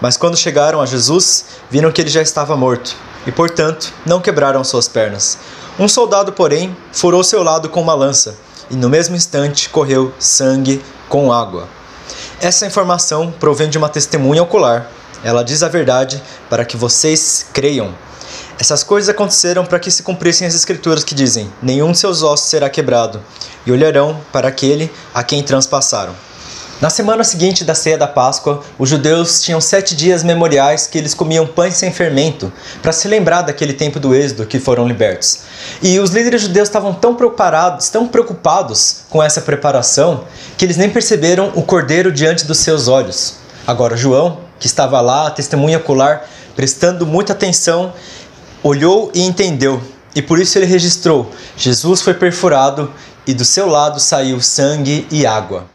Mas 0.00 0.16
quando 0.16 0.36
chegaram 0.36 0.80
a 0.80 0.86
Jesus, 0.86 1.44
viram 1.70 1.92
que 1.92 2.00
ele 2.00 2.10
já 2.10 2.22
estava 2.22 2.56
morto, 2.56 2.96
e 3.26 3.32
portanto 3.32 3.92
não 4.04 4.20
quebraram 4.20 4.64
suas 4.64 4.88
pernas. 4.88 5.38
Um 5.78 5.88
soldado, 5.88 6.32
porém, 6.32 6.76
furou 6.92 7.24
seu 7.24 7.42
lado 7.42 7.68
com 7.68 7.80
uma 7.80 7.94
lança, 7.94 8.36
e 8.70 8.76
no 8.76 8.88
mesmo 8.88 9.16
instante 9.16 9.68
correu 9.68 10.12
sangue 10.18 10.82
com 11.08 11.32
água. 11.32 11.68
Essa 12.40 12.66
informação 12.66 13.32
provém 13.38 13.70
de 13.70 13.78
uma 13.78 13.88
testemunha 13.88 14.42
ocular. 14.42 14.90
Ela 15.22 15.44
diz 15.44 15.62
a 15.62 15.68
verdade 15.68 16.20
para 16.50 16.64
que 16.64 16.76
vocês 16.76 17.46
creiam. 17.52 17.94
Essas 18.58 18.82
coisas 18.82 19.08
aconteceram 19.08 19.64
para 19.64 19.78
que 19.78 19.90
se 19.90 20.02
cumprissem 20.02 20.46
as 20.46 20.54
escrituras 20.54 21.04
que 21.04 21.14
dizem: 21.14 21.52
Nenhum 21.62 21.92
de 21.92 21.98
seus 21.98 22.22
ossos 22.22 22.48
será 22.48 22.68
quebrado, 22.68 23.22
e 23.64 23.72
olharão 23.72 24.20
para 24.32 24.48
aquele 24.48 24.90
a 25.14 25.22
quem 25.22 25.42
transpassaram. 25.42 26.14
Na 26.82 26.90
semana 26.90 27.22
seguinte 27.22 27.62
da 27.62 27.76
ceia 27.76 27.96
da 27.96 28.08
Páscoa, 28.08 28.60
os 28.76 28.88
judeus 28.88 29.40
tinham 29.40 29.60
sete 29.60 29.94
dias 29.94 30.24
memoriais 30.24 30.84
que 30.84 30.98
eles 30.98 31.14
comiam 31.14 31.46
pães 31.46 31.76
sem 31.76 31.92
fermento, 31.92 32.52
para 32.82 32.90
se 32.90 33.06
lembrar 33.06 33.42
daquele 33.42 33.72
tempo 33.72 34.00
do 34.00 34.12
êxodo 34.12 34.46
que 34.46 34.58
foram 34.58 34.88
libertos. 34.88 35.42
E 35.80 36.00
os 36.00 36.10
líderes 36.10 36.42
judeus 36.42 36.66
estavam 36.66 36.92
tão 36.92 37.14
preocupados, 37.14 37.88
tão 37.88 38.08
preocupados 38.08 39.02
com 39.08 39.22
essa 39.22 39.40
preparação, 39.40 40.24
que 40.58 40.64
eles 40.64 40.76
nem 40.76 40.90
perceberam 40.90 41.52
o 41.54 41.62
cordeiro 41.62 42.10
diante 42.10 42.44
dos 42.44 42.58
seus 42.58 42.88
olhos. 42.88 43.36
Agora, 43.64 43.96
João, 43.96 44.40
que 44.58 44.66
estava 44.66 45.00
lá, 45.00 45.30
testemunha 45.30 45.78
ocular, 45.78 46.24
prestando 46.56 47.06
muita 47.06 47.32
atenção, 47.32 47.92
olhou 48.60 49.08
e 49.14 49.22
entendeu. 49.22 49.80
E 50.16 50.20
por 50.20 50.40
isso 50.40 50.58
ele 50.58 50.66
registrou: 50.66 51.30
Jesus 51.56 52.02
foi 52.02 52.14
perfurado 52.14 52.92
e 53.24 53.32
do 53.32 53.44
seu 53.44 53.68
lado 53.68 54.00
saiu 54.00 54.40
sangue 54.40 55.06
e 55.12 55.24
água. 55.24 55.71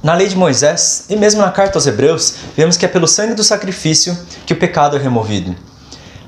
Na 0.00 0.14
lei 0.14 0.28
de 0.28 0.36
Moisés 0.36 1.06
e 1.08 1.16
mesmo 1.16 1.40
na 1.40 1.50
carta 1.50 1.76
aos 1.76 1.86
Hebreus, 1.86 2.34
vemos 2.56 2.76
que 2.76 2.84
é 2.84 2.88
pelo 2.88 3.08
sangue 3.08 3.34
do 3.34 3.42
sacrifício 3.42 4.16
que 4.46 4.52
o 4.52 4.56
pecado 4.56 4.96
é 4.96 5.00
removido. 5.00 5.56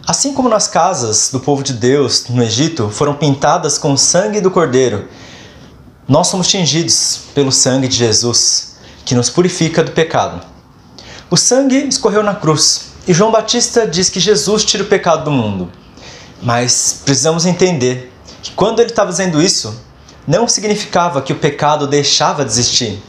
Assim 0.04 0.34
como 0.34 0.48
nas 0.48 0.66
casas 0.66 1.30
do 1.30 1.38
povo 1.38 1.62
de 1.62 1.72
Deus 1.72 2.26
no 2.28 2.42
Egito 2.42 2.90
foram 2.90 3.14
pintadas 3.14 3.78
com 3.78 3.92
o 3.92 3.98
sangue 3.98 4.40
do 4.40 4.50
cordeiro, 4.50 5.08
nós 6.08 6.26
somos 6.26 6.48
tingidos 6.48 7.20
pelo 7.32 7.52
sangue 7.52 7.86
de 7.86 7.94
Jesus, 7.94 8.74
que 9.04 9.14
nos 9.14 9.30
purifica 9.30 9.84
do 9.84 9.92
pecado. 9.92 10.44
O 11.30 11.36
sangue 11.36 11.76
escorreu 11.86 12.24
na 12.24 12.34
cruz 12.34 12.86
e 13.06 13.14
João 13.14 13.30
Batista 13.30 13.86
diz 13.86 14.10
que 14.10 14.18
Jesus 14.18 14.64
tira 14.64 14.82
o 14.82 14.88
pecado 14.88 15.26
do 15.26 15.30
mundo. 15.30 15.70
Mas 16.42 17.02
precisamos 17.04 17.46
entender 17.46 18.12
que 18.42 18.50
quando 18.50 18.80
ele 18.80 18.90
estava 18.90 19.12
dizendo 19.12 19.40
isso, 19.40 19.80
não 20.26 20.48
significava 20.48 21.22
que 21.22 21.32
o 21.32 21.36
pecado 21.36 21.86
deixava 21.86 22.44
de 22.44 22.50
existir 22.50 23.00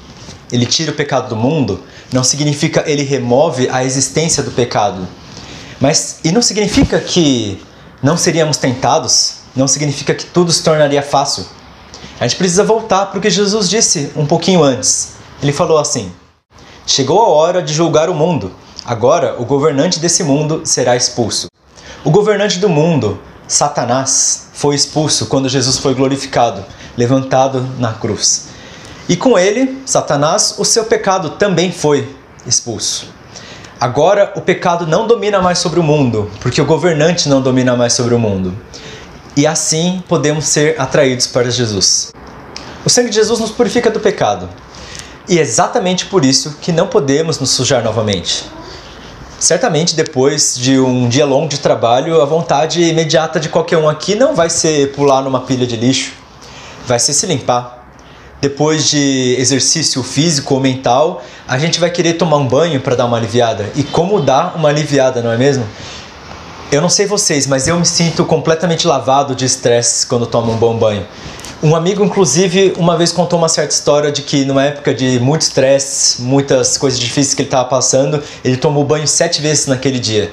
ele 0.51 0.65
tira 0.65 0.91
o 0.91 0.95
pecado 0.95 1.29
do 1.29 1.35
mundo, 1.35 1.81
não 2.11 2.23
significa 2.23 2.83
ele 2.85 3.03
remove 3.03 3.69
a 3.69 3.83
existência 3.83 4.43
do 4.43 4.51
pecado. 4.51 5.07
Mas 5.79 6.19
e 6.23 6.31
não 6.31 6.41
significa 6.41 6.99
que 6.99 7.61
não 8.03 8.17
seríamos 8.17 8.57
tentados, 8.57 9.35
não 9.55 9.67
significa 9.67 10.13
que 10.13 10.25
tudo 10.25 10.51
se 10.51 10.63
tornaria 10.63 11.01
fácil. 11.01 11.45
A 12.19 12.27
gente 12.27 12.37
precisa 12.37 12.63
voltar 12.63 13.07
para 13.07 13.17
o 13.17 13.21
que 13.21 13.29
Jesus 13.29 13.69
disse 13.69 14.11
um 14.15 14.25
pouquinho 14.25 14.63
antes. 14.63 15.13
Ele 15.41 15.51
falou 15.51 15.77
assim: 15.77 16.11
Chegou 16.85 17.19
a 17.21 17.29
hora 17.29 17.61
de 17.61 17.73
julgar 17.73 18.09
o 18.09 18.13
mundo. 18.13 18.51
Agora 18.85 19.39
o 19.39 19.45
governante 19.45 19.99
desse 19.99 20.23
mundo 20.23 20.61
será 20.65 20.95
expulso. 20.95 21.47
O 22.03 22.09
governante 22.09 22.59
do 22.59 22.67
mundo, 22.67 23.19
Satanás, 23.47 24.49
foi 24.53 24.75
expulso 24.75 25.27
quando 25.27 25.47
Jesus 25.47 25.77
foi 25.77 25.93
glorificado, 25.93 26.65
levantado 26.97 27.61
na 27.77 27.93
cruz. 27.93 28.50
E 29.09 29.15
com 29.15 29.37
ele, 29.37 29.81
Satanás, 29.85 30.55
o 30.57 30.65
seu 30.65 30.85
pecado 30.85 31.31
também 31.31 31.71
foi 31.71 32.07
expulso. 32.45 33.07
Agora 33.79 34.31
o 34.35 34.41
pecado 34.41 34.85
não 34.85 35.07
domina 35.07 35.41
mais 35.41 35.57
sobre 35.57 35.79
o 35.79 35.83
mundo, 35.83 36.29
porque 36.39 36.61
o 36.61 36.65
governante 36.65 37.27
não 37.27 37.41
domina 37.41 37.75
mais 37.75 37.93
sobre 37.93 38.13
o 38.13 38.19
mundo. 38.19 38.55
E 39.35 39.47
assim 39.47 40.03
podemos 40.07 40.45
ser 40.45 40.79
atraídos 40.79 41.25
para 41.25 41.49
Jesus. 41.49 42.13
O 42.85 42.89
sangue 42.89 43.09
de 43.09 43.15
Jesus 43.15 43.39
nos 43.39 43.51
purifica 43.51 43.89
do 43.89 43.99
pecado. 43.99 44.47
E 45.27 45.39
é 45.39 45.41
exatamente 45.41 46.05
por 46.05 46.23
isso 46.23 46.57
que 46.61 46.71
não 46.71 46.87
podemos 46.87 47.39
nos 47.39 47.51
sujar 47.51 47.83
novamente. 47.83 48.45
Certamente, 49.39 49.95
depois 49.95 50.55
de 50.55 50.79
um 50.79 51.09
dia 51.09 51.25
longo 51.25 51.47
de 51.47 51.59
trabalho, 51.59 52.21
a 52.21 52.25
vontade 52.25 52.83
imediata 52.83 53.39
de 53.39 53.49
qualquer 53.49 53.77
um 53.77 53.89
aqui 53.89 54.13
não 54.13 54.35
vai 54.35 54.49
ser 54.49 54.91
pular 54.91 55.23
numa 55.23 55.41
pilha 55.41 55.65
de 55.65 55.75
lixo, 55.75 56.13
vai 56.85 56.99
ser 56.99 57.13
se 57.13 57.25
limpar 57.25 57.80
depois 58.41 58.89
de 58.89 59.35
exercício 59.37 60.01
físico 60.01 60.55
ou 60.55 60.59
mental, 60.59 61.23
a 61.47 61.59
gente 61.59 61.79
vai 61.79 61.91
querer 61.91 62.13
tomar 62.13 62.37
um 62.37 62.47
banho 62.47 62.81
para 62.81 62.95
dar 62.95 63.05
uma 63.05 63.15
aliviada. 63.15 63.69
E 63.75 63.83
como 63.83 64.19
dar 64.19 64.55
uma 64.55 64.67
aliviada, 64.67 65.21
não 65.21 65.31
é 65.31 65.37
mesmo? 65.37 65.63
Eu 66.71 66.81
não 66.81 66.89
sei 66.89 67.05
vocês, 67.05 67.45
mas 67.45 67.67
eu 67.67 67.77
me 67.77 67.85
sinto 67.85 68.25
completamente 68.25 68.87
lavado 68.87 69.35
de 69.35 69.45
estresse 69.45 70.07
quando 70.07 70.25
tomo 70.25 70.53
um 70.53 70.55
bom 70.55 70.75
banho. 70.75 71.05
Um 71.61 71.75
amigo, 71.75 72.03
inclusive, 72.03 72.73
uma 72.77 72.97
vez 72.97 73.11
contou 73.11 73.37
uma 73.37 73.49
certa 73.49 73.71
história 73.71 74.11
de 74.11 74.23
que 74.23 74.43
numa 74.45 74.63
época 74.63 74.91
de 74.95 75.19
muito 75.19 75.41
estresse, 75.41 76.19
muitas 76.19 76.75
coisas 76.75 76.99
difíceis 76.99 77.35
que 77.35 77.43
ele 77.43 77.47
estava 77.47 77.69
passando, 77.69 78.23
ele 78.43 78.57
tomou 78.57 78.83
banho 78.83 79.07
sete 79.07 79.39
vezes 79.39 79.67
naquele 79.67 79.99
dia. 79.99 80.31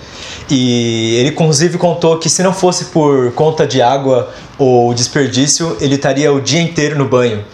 E 0.49 1.17
ele, 1.17 1.29
inclusive, 1.29 1.77
contou 1.77 2.19
que 2.19 2.31
se 2.31 2.43
não 2.43 2.55
fosse 2.55 2.87
por 2.87 3.33
conta 3.33 3.67
de 3.67 3.83
água 3.83 4.31
ou 4.57 4.95
desperdício, 4.95 5.77
ele 5.83 5.97
estaria 5.97 6.33
o 6.33 6.41
dia 6.41 6.63
inteiro 6.63 6.97
no 6.97 7.07
banho 7.07 7.45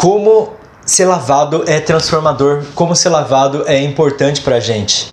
como 0.00 0.54
ser 0.86 1.04
lavado 1.04 1.62
é 1.66 1.78
transformador, 1.78 2.64
como 2.74 2.96
ser 2.96 3.10
lavado 3.10 3.64
é 3.66 3.82
importante 3.82 4.40
para 4.40 4.56
a 4.56 4.60
gente. 4.60 5.12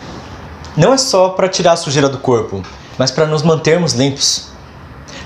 Não 0.77 0.93
é 0.93 0.97
só 0.97 1.27
para 1.27 1.49
tirar 1.49 1.73
a 1.73 1.75
sujeira 1.75 2.07
do 2.07 2.19
corpo, 2.19 2.63
mas 2.97 3.11
para 3.11 3.25
nos 3.25 3.43
mantermos 3.43 3.91
limpos. 3.91 4.47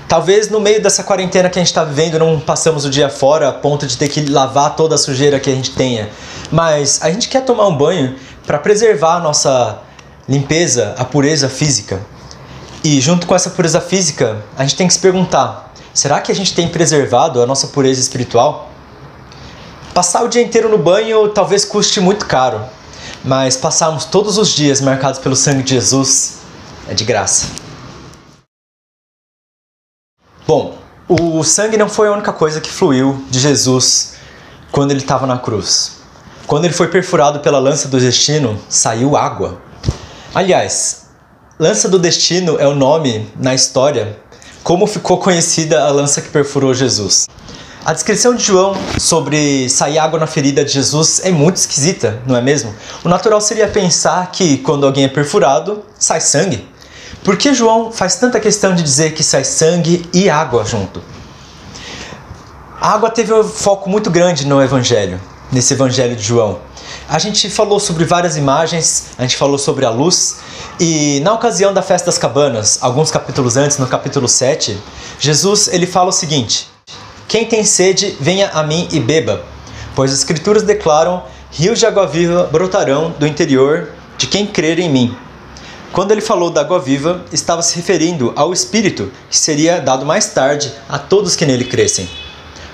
Talvez 0.08 0.50
no 0.50 0.58
meio 0.58 0.82
dessa 0.82 1.04
quarentena 1.04 1.48
que 1.48 1.60
a 1.60 1.62
gente 1.62 1.68
está 1.68 1.84
vivendo 1.84 2.18
não 2.18 2.40
passamos 2.40 2.84
o 2.84 2.90
dia 2.90 3.08
fora 3.08 3.50
a 3.50 3.52
ponto 3.52 3.86
de 3.86 3.96
ter 3.96 4.08
que 4.08 4.28
lavar 4.28 4.74
toda 4.74 4.96
a 4.96 4.98
sujeira 4.98 5.38
que 5.38 5.48
a 5.48 5.54
gente 5.54 5.70
tenha, 5.70 6.10
mas 6.50 7.00
a 7.00 7.08
gente 7.12 7.28
quer 7.28 7.44
tomar 7.44 7.68
um 7.68 7.76
banho 7.76 8.16
para 8.44 8.58
preservar 8.58 9.18
a 9.18 9.20
nossa 9.20 9.78
limpeza, 10.28 10.92
a 10.98 11.04
pureza 11.04 11.48
física. 11.48 12.00
E 12.82 13.00
junto 13.00 13.28
com 13.28 13.34
essa 13.36 13.50
pureza 13.50 13.80
física, 13.80 14.44
a 14.58 14.64
gente 14.64 14.74
tem 14.74 14.88
que 14.88 14.94
se 14.94 14.98
perguntar: 14.98 15.72
será 15.94 16.20
que 16.20 16.32
a 16.32 16.34
gente 16.34 16.52
tem 16.52 16.66
preservado 16.66 17.40
a 17.40 17.46
nossa 17.46 17.68
pureza 17.68 18.00
espiritual? 18.00 18.72
Passar 19.94 20.22
o 20.24 20.28
dia 20.28 20.40
inteiro 20.40 20.70
no 20.70 20.78
banho 20.78 21.28
talvez 21.28 21.66
custe 21.66 22.00
muito 22.00 22.24
caro, 22.24 22.64
mas 23.22 23.58
passarmos 23.58 24.06
todos 24.06 24.38
os 24.38 24.48
dias 24.48 24.80
marcados 24.80 25.20
pelo 25.20 25.36
sangue 25.36 25.62
de 25.62 25.74
Jesus 25.74 26.38
é 26.88 26.94
de 26.94 27.04
graça. 27.04 27.48
Bom, 30.46 30.78
o 31.06 31.44
sangue 31.44 31.76
não 31.76 31.90
foi 31.90 32.08
a 32.08 32.12
única 32.12 32.32
coisa 32.32 32.58
que 32.58 32.70
fluiu 32.70 33.22
de 33.28 33.38
Jesus 33.38 34.14
quando 34.70 34.92
ele 34.92 35.00
estava 35.00 35.26
na 35.26 35.38
cruz. 35.38 35.98
Quando 36.46 36.64
ele 36.64 36.74
foi 36.74 36.88
perfurado 36.88 37.40
pela 37.40 37.58
lança 37.58 37.86
do 37.86 38.00
destino, 38.00 38.58
saiu 38.70 39.14
água. 39.14 39.60
Aliás, 40.34 41.08
lança 41.58 41.86
do 41.86 41.98
destino 41.98 42.58
é 42.58 42.66
o 42.66 42.74
nome 42.74 43.30
na 43.36 43.54
história 43.54 44.18
como 44.62 44.86
ficou 44.86 45.18
conhecida 45.18 45.84
a 45.84 45.90
lança 45.90 46.22
que 46.22 46.30
perfurou 46.30 46.72
Jesus. 46.72 47.26
A 47.84 47.92
descrição 47.92 48.32
de 48.32 48.44
João 48.44 48.76
sobre 48.96 49.68
sair 49.68 49.98
água 49.98 50.16
na 50.16 50.26
ferida 50.28 50.64
de 50.64 50.70
Jesus 50.70 51.20
é 51.24 51.32
muito 51.32 51.56
esquisita, 51.56 52.22
não 52.24 52.36
é 52.36 52.40
mesmo? 52.40 52.72
O 53.02 53.08
natural 53.08 53.40
seria 53.40 53.66
pensar 53.66 54.30
que 54.30 54.58
quando 54.58 54.86
alguém 54.86 55.02
é 55.02 55.08
perfurado, 55.08 55.82
sai 55.98 56.20
sangue. 56.20 56.64
Por 57.24 57.36
que 57.36 57.52
João 57.52 57.90
faz 57.90 58.14
tanta 58.14 58.38
questão 58.38 58.72
de 58.72 58.84
dizer 58.84 59.14
que 59.14 59.24
sai 59.24 59.42
sangue 59.42 60.08
e 60.12 60.30
água 60.30 60.64
junto? 60.64 61.02
A 62.80 62.92
água 62.92 63.10
teve 63.10 63.34
um 63.34 63.42
foco 63.42 63.90
muito 63.90 64.10
grande 64.10 64.46
no 64.46 64.62
evangelho, 64.62 65.20
nesse 65.50 65.74
evangelho 65.74 66.14
de 66.14 66.22
João. 66.22 66.60
A 67.08 67.18
gente 67.18 67.50
falou 67.50 67.80
sobre 67.80 68.04
várias 68.04 68.36
imagens, 68.36 69.06
a 69.18 69.22
gente 69.22 69.36
falou 69.36 69.58
sobre 69.58 69.84
a 69.84 69.90
luz, 69.90 70.36
e 70.78 71.18
na 71.24 71.32
ocasião 71.32 71.74
da 71.74 71.82
festa 71.82 72.06
das 72.06 72.16
cabanas, 72.16 72.78
alguns 72.80 73.10
capítulos 73.10 73.56
antes, 73.56 73.78
no 73.78 73.88
capítulo 73.88 74.28
7, 74.28 74.78
Jesus 75.18 75.66
ele 75.66 75.86
fala 75.86 76.10
o 76.10 76.12
seguinte: 76.12 76.71
quem 77.32 77.46
tem 77.46 77.64
sede, 77.64 78.14
venha 78.20 78.50
a 78.50 78.62
mim 78.62 78.86
e 78.92 79.00
beba, 79.00 79.42
pois 79.94 80.12
as 80.12 80.18
Escrituras 80.18 80.64
declaram: 80.64 81.22
rios 81.50 81.78
de 81.78 81.86
água 81.86 82.06
viva 82.06 82.46
brotarão 82.52 83.14
do 83.18 83.26
interior 83.26 83.88
de 84.18 84.26
quem 84.26 84.46
crer 84.46 84.78
em 84.78 84.90
mim. 84.90 85.16
Quando 85.92 86.12
ele 86.12 86.20
falou 86.20 86.50
da 86.50 86.60
água 86.60 86.78
viva, 86.78 87.24
estava 87.32 87.62
se 87.62 87.74
referindo 87.74 88.34
ao 88.36 88.52
Espírito 88.52 89.10
que 89.30 89.38
seria 89.38 89.80
dado 89.80 90.04
mais 90.04 90.26
tarde 90.26 90.74
a 90.86 90.98
todos 90.98 91.34
que 91.34 91.46
nele 91.46 91.64
crescem. 91.64 92.06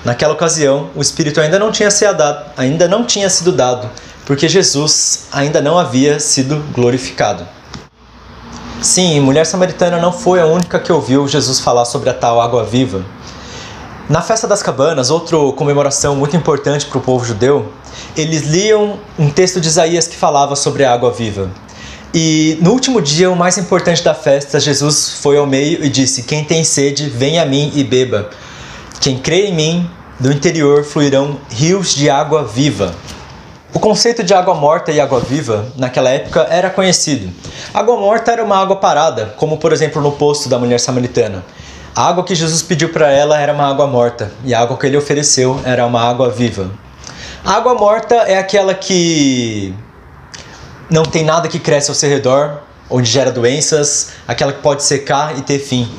Naquela 0.05 0.35
ocasião, 0.35 0.91
o 0.97 1.01
Espírito 1.01 1.41
ainda 1.41 1.57
não 1.57 1.71
tinha 1.71 1.89
sido 1.89 2.17
dado, 2.17 2.51
ainda 2.57 2.89
não 2.89 3.05
tinha 3.05 3.31
sido 3.31 3.53
dado, 3.53 3.89
porque 4.27 4.49
Jesus 4.49 5.29
ainda 5.31 5.63
não 5.63 5.79
havia 5.79 6.19
sido 6.19 6.57
glorificado. 6.73 7.47
Sim, 8.83 9.21
mulher 9.21 9.47
samaritana 9.47 10.01
não 10.01 10.11
foi 10.11 10.41
a 10.41 10.47
única 10.47 10.81
que 10.81 10.91
ouviu 10.91 11.29
Jesus 11.29 11.61
falar 11.61 11.85
sobre 11.85 12.11
a 12.11 12.15
tal 12.15 12.41
água 12.41 12.65
viva. 12.65 13.05
Na 14.09 14.23
festa 14.23 14.49
das 14.49 14.63
cabanas, 14.63 15.11
outra 15.11 15.37
comemoração 15.55 16.17
muito 16.17 16.35
importante 16.35 16.87
para 16.87 16.97
o 16.97 17.01
povo 17.01 17.27
judeu, 17.27 17.71
eles 18.17 18.47
liam 18.47 18.99
um 19.19 19.29
texto 19.29 19.61
de 19.61 19.69
Isaías 19.69 20.09
que 20.09 20.17
falava 20.17 20.57
sobre 20.57 20.83
a 20.83 20.95
água 20.95 21.13
viva. 21.13 21.51
E 22.15 22.57
no 22.63 22.73
último 22.73 23.03
dia, 23.03 23.31
o 23.31 23.37
mais 23.37 23.59
importante 23.59 24.03
da 24.03 24.15
festa, 24.15 24.59
Jesus 24.59 25.19
foi 25.21 25.37
ao 25.37 25.47
meio 25.47 25.85
e 25.85 25.91
disse: 25.91 26.23
Quem 26.23 26.43
tem 26.43 26.65
sede, 26.65 27.11
venha 27.11 27.43
a 27.43 27.45
mim 27.45 27.71
e 27.75 27.85
beba. 27.85 28.31
Quem 28.99 29.19
crê 29.19 29.49
em 29.49 29.55
mim, 29.55 29.91
do 30.19 30.33
interior 30.33 30.85
fluirão 30.85 31.37
rios 31.51 31.95
de 31.95 32.09
água 32.09 32.43
viva. 32.43 32.95
O 33.75 33.79
conceito 33.79 34.25
de 34.25 34.33
água 34.33 34.55
morta 34.55 34.91
e 34.91 34.99
água 34.99 35.21
viva 35.21 35.67
naquela 35.77 36.09
época 36.09 36.47
era 36.49 36.71
conhecido. 36.71 37.31
Água 37.75 37.99
morta 37.99 38.33
era 38.33 38.43
uma 38.43 38.57
água 38.57 38.77
parada, 38.77 39.35
como 39.37 39.59
por 39.59 39.71
exemplo 39.71 40.01
no 40.01 40.13
poço 40.13 40.49
da 40.49 40.59
mulher 40.59 40.81
samaritana. 40.81 41.45
A 41.99 42.07
água 42.07 42.23
que 42.23 42.33
Jesus 42.33 42.63
pediu 42.63 42.91
para 42.91 43.11
ela 43.11 43.41
era 43.41 43.53
uma 43.53 43.69
água 43.69 43.85
morta 43.85 44.31
e 44.45 44.55
a 44.55 44.61
água 44.61 44.77
que 44.77 44.87
ele 44.87 44.97
ofereceu 44.97 45.61
era 45.65 45.85
uma 45.85 46.01
água 46.01 46.31
viva. 46.31 46.71
A 47.45 47.55
água 47.55 47.75
morta 47.75 48.15
é 48.15 48.39
aquela 48.39 48.73
que 48.73 49.75
não 50.89 51.03
tem 51.03 51.25
nada 51.25 51.49
que 51.49 51.59
cresce 51.59 51.91
ao 51.91 51.97
seu 51.97 52.09
redor, 52.09 52.61
onde 52.89 53.11
gera 53.11 53.33
doenças, 53.33 54.11
aquela 54.29 54.53
que 54.53 54.63
pode 54.63 54.85
secar 54.85 55.37
e 55.39 55.43
ter 55.43 55.59
fim. 55.59 55.91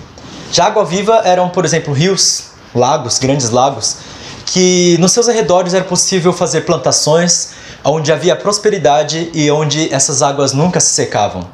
Já 0.54 0.68
água 0.68 0.86
viva 0.86 1.22
eram, 1.26 1.50
por 1.50 1.66
exemplo, 1.66 1.94
rios, 1.94 2.52
lagos, 2.74 3.20
grandes 3.20 3.50
lagos, 3.50 3.98
que 4.46 4.96
nos 5.02 5.12
seus 5.12 5.28
arredores 5.28 5.74
era 5.74 5.84
possível 5.84 6.32
fazer 6.32 6.62
plantações, 6.62 7.56
onde 7.84 8.10
havia 8.10 8.38
prosperidade 8.38 9.30
e 9.34 9.52
onde 9.52 9.94
essas 9.94 10.22
águas 10.22 10.54
nunca 10.54 10.80
se 10.80 10.94
secavam. 10.94 11.46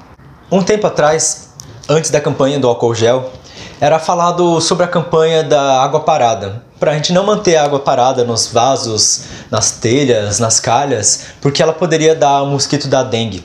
Um 0.52 0.62
tempo 0.62 0.86
atrás, 0.86 1.50
antes 1.90 2.12
da 2.12 2.22
campanha 2.22 2.60
do 2.60 2.68
álcool 2.68 2.94
gel, 2.94 3.32
era 3.80 4.00
falado 4.00 4.62
sobre 4.62 4.86
a 4.86 4.88
campanha 4.88 5.44
da 5.44 5.82
água 5.82 6.00
parada, 6.00 6.64
para 6.80 6.92
a 6.92 6.94
gente 6.96 7.12
não 7.12 7.26
manter 7.26 7.56
a 7.58 7.64
água 7.64 7.80
parada 7.80 8.24
nos 8.24 8.48
vasos, 8.48 9.22
nas 9.52 9.72
telhas, 9.72 10.40
nas 10.40 10.60
calhas, 10.60 11.26
porque 11.42 11.62
ela 11.62 11.74
poderia 11.74 12.16
dar 12.16 12.42
o 12.44 12.48
mosquito 12.48 12.88
da 12.88 13.04
dengue. 13.04 13.44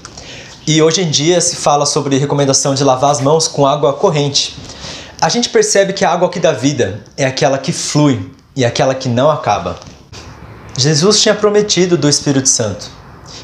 E 0.67 0.81
hoje 0.81 1.03
em 1.03 1.11
dia 1.11 1.41
se 1.41 1.57
fala 1.57 1.85
sobre 1.85 2.17
recomendação 2.17 2.75
de 2.75 2.85
lavar 2.85 3.11
as 3.11 3.21
mãos 3.21 3.49
com 3.49 3.67
água 3.67 3.93
corrente. 3.93 4.57
A 5.21 5.29
gente 5.29 5.49
percebe 5.49 5.93
que 5.93 6.05
a 6.05 6.13
água 6.13 6.29
que 6.29 6.39
dá 6.39 6.53
vida 6.53 7.03
é 7.17 7.25
aquela 7.25 7.59
que 7.59 7.73
flui 7.73 8.31
e 8.55 8.65
aquela 8.65 8.95
que 8.95 9.09
não 9.09 9.31
acaba. 9.31 9.77
Jesus 10.77 11.21
tinha 11.21 11.35
prometido 11.35 11.97
do 11.97 12.09
Espírito 12.09 12.49
Santo. 12.49 12.91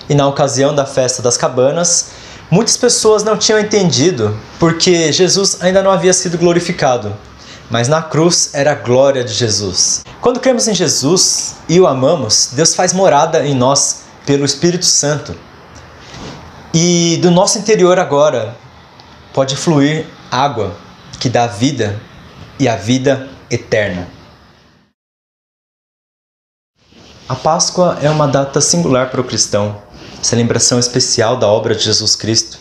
E 0.08 0.14
na 0.14 0.26
ocasião 0.26 0.74
da 0.74 0.86
festa 0.86 1.20
das 1.20 1.36
cabanas, 1.36 2.10
Muitas 2.48 2.76
pessoas 2.76 3.24
não 3.24 3.36
tinham 3.36 3.58
entendido 3.58 4.38
porque 4.58 5.10
Jesus 5.12 5.60
ainda 5.60 5.82
não 5.82 5.90
havia 5.90 6.12
sido 6.12 6.38
glorificado, 6.38 7.12
mas 7.68 7.88
na 7.88 8.00
cruz 8.00 8.50
era 8.52 8.70
a 8.70 8.74
glória 8.76 9.24
de 9.24 9.32
Jesus. 9.32 10.04
Quando 10.20 10.38
cremos 10.38 10.68
em 10.68 10.74
Jesus 10.74 11.56
e 11.68 11.80
o 11.80 11.88
amamos, 11.88 12.50
Deus 12.52 12.72
faz 12.72 12.92
morada 12.92 13.44
em 13.44 13.54
nós 13.54 14.02
pelo 14.24 14.44
Espírito 14.44 14.84
Santo. 14.86 15.34
E 16.72 17.18
do 17.20 17.32
nosso 17.32 17.58
interior 17.58 17.98
agora 17.98 18.56
pode 19.32 19.56
fluir 19.56 20.06
água 20.30 20.76
que 21.18 21.28
dá 21.28 21.48
vida 21.48 22.00
e 22.60 22.68
a 22.68 22.76
vida 22.76 23.28
eterna. 23.50 24.06
A 27.28 27.34
Páscoa 27.34 27.98
é 28.00 28.08
uma 28.08 28.28
data 28.28 28.60
singular 28.60 29.10
para 29.10 29.20
o 29.20 29.24
cristão 29.24 29.82
celebração 30.22 30.78
especial 30.78 31.36
da 31.36 31.46
obra 31.46 31.74
de 31.74 31.84
Jesus 31.84 32.16
Cristo. 32.16 32.58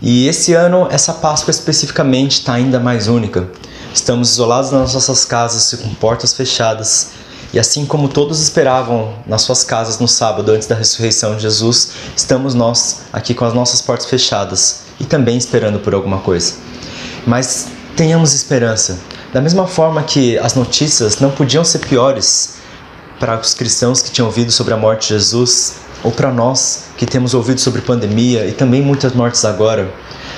E 0.00 0.26
esse 0.26 0.52
ano, 0.52 0.88
essa 0.90 1.12
Páscoa 1.12 1.50
especificamente 1.50 2.32
está 2.32 2.54
ainda 2.54 2.80
mais 2.80 3.08
única. 3.08 3.48
Estamos 3.94 4.30
isolados 4.30 4.70
nas 4.70 4.94
nossas 4.94 5.24
casas 5.24 5.78
com 5.80 5.94
portas 5.94 6.34
fechadas. 6.34 7.10
E 7.52 7.58
assim 7.58 7.84
como 7.84 8.08
todos 8.08 8.40
esperavam 8.40 9.14
nas 9.26 9.42
suas 9.42 9.62
casas 9.62 9.98
no 9.98 10.08
sábado 10.08 10.50
antes 10.50 10.66
da 10.66 10.74
ressurreição 10.74 11.36
de 11.36 11.42
Jesus, 11.42 11.92
estamos 12.16 12.54
nós 12.54 13.02
aqui 13.12 13.34
com 13.34 13.44
as 13.44 13.52
nossas 13.52 13.82
portas 13.82 14.06
fechadas 14.06 14.80
e 14.98 15.04
também 15.04 15.36
esperando 15.36 15.78
por 15.78 15.94
alguma 15.94 16.18
coisa. 16.18 16.54
Mas 17.26 17.68
tenhamos 17.94 18.32
esperança. 18.32 18.98
Da 19.32 19.40
mesma 19.40 19.66
forma 19.66 20.02
que 20.02 20.38
as 20.38 20.54
notícias 20.54 21.20
não 21.20 21.30
podiam 21.30 21.64
ser 21.64 21.78
piores 21.80 22.54
para 23.20 23.38
os 23.38 23.54
cristãos 23.54 24.02
que 24.02 24.10
tinham 24.10 24.26
ouvido 24.26 24.50
sobre 24.50 24.74
a 24.74 24.76
morte 24.76 25.02
de 25.02 25.08
Jesus, 25.14 25.74
ou 26.04 26.10
para 26.10 26.32
nós 26.32 26.84
que 26.96 27.06
temos 27.06 27.34
ouvido 27.34 27.60
sobre 27.60 27.80
pandemia 27.80 28.46
e 28.46 28.52
também 28.52 28.82
muitas 28.82 29.12
mortes 29.12 29.44
agora, 29.44 29.92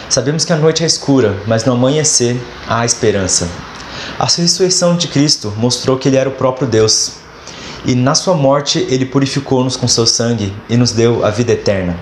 sabemos 0.08 0.44
que 0.44 0.52
a 0.52 0.56
noite 0.56 0.82
é 0.82 0.86
escura, 0.86 1.36
mas 1.46 1.64
no 1.64 1.72
amanhecer 1.72 2.36
há 2.68 2.84
esperança. 2.84 3.48
A 4.18 4.26
ressurreição 4.26 4.96
de 4.96 5.08
Cristo 5.08 5.52
mostrou 5.56 5.96
que 5.96 6.08
ele 6.08 6.16
era 6.16 6.28
o 6.28 6.32
próprio 6.32 6.66
Deus. 6.66 7.12
E 7.86 7.94
na 7.94 8.14
sua 8.14 8.34
morte 8.34 8.86
ele 8.88 9.04
purificou-nos 9.04 9.76
com 9.76 9.86
seu 9.86 10.06
sangue 10.06 10.52
e 10.68 10.76
nos 10.76 10.92
deu 10.92 11.24
a 11.24 11.30
vida 11.30 11.52
eterna. 11.52 11.98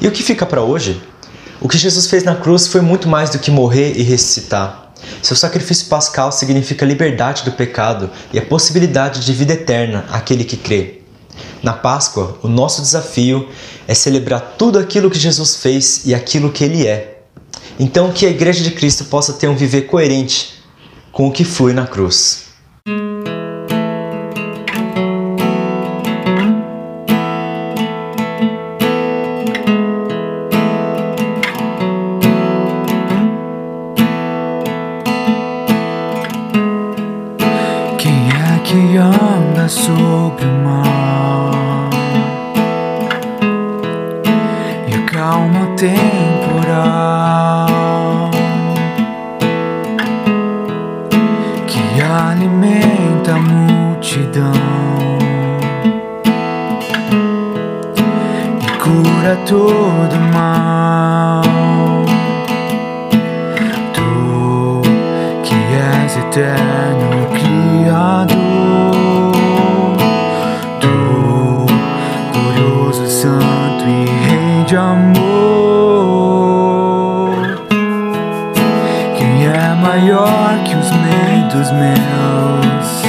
E 0.00 0.08
o 0.08 0.10
que 0.10 0.22
fica 0.22 0.44
para 0.44 0.62
hoje? 0.62 1.00
O 1.60 1.68
que 1.68 1.78
Jesus 1.78 2.06
fez 2.06 2.24
na 2.24 2.34
cruz 2.34 2.66
foi 2.66 2.80
muito 2.80 3.08
mais 3.08 3.30
do 3.30 3.38
que 3.38 3.50
morrer 3.50 3.92
e 3.96 4.02
ressuscitar. 4.02 4.92
Seu 5.22 5.36
sacrifício 5.36 5.86
pascal 5.86 6.32
significa 6.32 6.84
liberdade 6.84 7.44
do 7.44 7.52
pecado 7.52 8.10
e 8.32 8.38
a 8.38 8.44
possibilidade 8.44 9.24
de 9.24 9.32
vida 9.32 9.52
eterna 9.52 10.04
àquele 10.10 10.44
que 10.44 10.56
crê. 10.56 11.03
Na 11.64 11.72
Páscoa, 11.72 12.38
o 12.42 12.46
nosso 12.46 12.82
desafio 12.82 13.48
é 13.88 13.94
celebrar 13.94 14.56
tudo 14.58 14.78
aquilo 14.78 15.10
que 15.10 15.18
Jesus 15.18 15.56
fez 15.56 16.04
e 16.04 16.14
aquilo 16.14 16.52
que 16.52 16.62
ele 16.62 16.86
é. 16.86 17.22
Então, 17.80 18.12
que 18.12 18.26
a 18.26 18.28
Igreja 18.28 18.62
de 18.62 18.70
Cristo 18.70 19.06
possa 19.06 19.32
ter 19.32 19.48
um 19.48 19.56
viver 19.56 19.86
coerente 19.86 20.62
com 21.10 21.26
o 21.26 21.32
que 21.32 21.42
flui 21.42 21.72
na 21.72 21.86
cruz. 21.86 22.48
Glorioso 72.64 73.06
Santo 73.06 73.84
e 73.86 74.04
Rei 74.26 74.64
de 74.64 74.76
amor. 74.76 75.14
Quem 79.16 79.46
é 79.46 79.74
maior 79.74 80.58
que 80.64 80.74
os 80.74 80.90
medos 80.90 81.70
meus? 81.72 83.04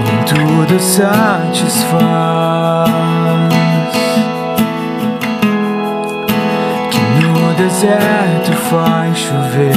Em 0.00 0.24
tudo 0.24 0.80
satisfaz. 0.80 1.86
que 6.90 7.00
no 7.24 7.54
deserto 7.54 8.52
faz 8.70 9.16
chover. 9.16 9.76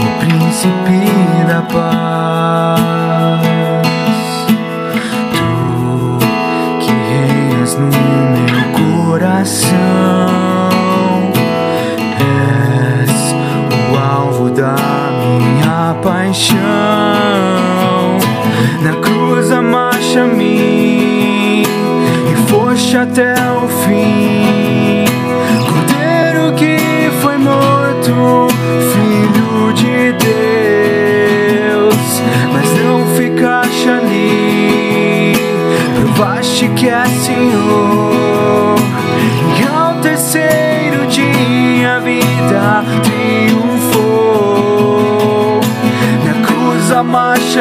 O 0.00 0.06
príncipe 0.20 1.25
paz, 1.72 3.40
tu 5.32 6.18
que 6.80 6.90
reinas 6.90 7.74
no 7.78 7.86
meu 7.86 8.64
coração, 9.08 9.76
és 12.18 13.34
o 13.92 13.96
alvo 13.98 14.50
da 14.50 14.76
minha 15.20 15.94
paixão. 16.02 16.56
Na 18.82 18.92
cruz 19.00 19.50
amaste 19.50 20.18
a 20.18 20.24
mim 20.24 21.62
e 21.62 22.36
foste 22.48 22.96
até 22.96 23.34
o 23.52 23.68
fim. 23.68 24.25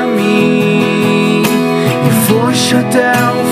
Mim 0.07 1.43
e 1.43 2.11
foste 2.27 2.75
até 2.75 3.11
o 3.11 3.44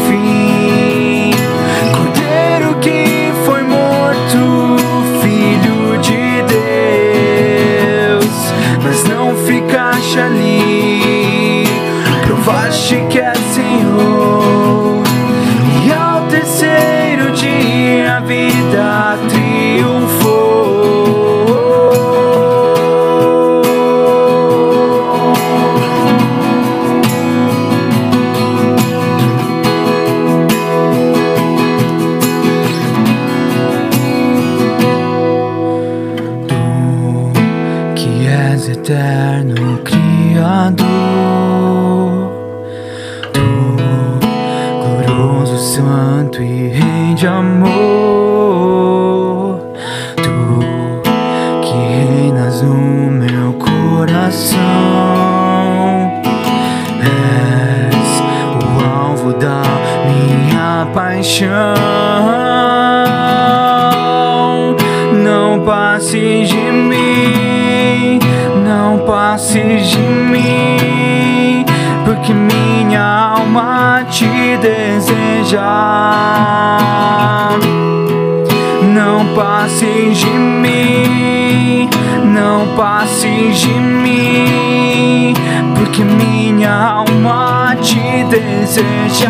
não 82.64 82.76
passes 82.76 83.60
de 83.60 83.74
mim, 83.74 85.34
porque 85.76 86.02
minha 86.02 86.72
alma 86.72 87.76
te 87.82 88.24
deseja. 88.30 89.30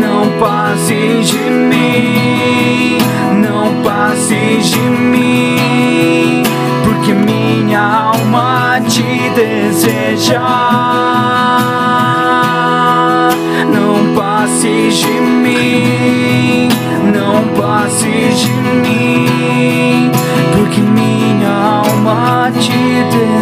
Não 0.00 0.30
passes 0.38 1.28
de 1.28 1.50
mim, 1.50 2.98
não 3.42 3.82
passes 3.82 4.70
de 4.70 4.80
mim, 4.80 6.42
porque 6.82 7.12
minha 7.12 8.12
alma 8.14 8.80
te 8.88 9.30
deseja. 9.34 10.40
Não 13.70 14.14
passes 14.14 14.96
de 14.96 15.20
mim, 15.20 16.68
não 17.12 17.44
passes 17.54 18.40
de 18.40 18.50
mim, 18.50 19.39
porque 23.00 23.40